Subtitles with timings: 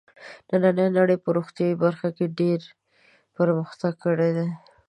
[0.49, 2.59] نننۍ نړۍ په روغتیايي برخه کې ډېر
[3.37, 4.49] پرمختګ کړی دی.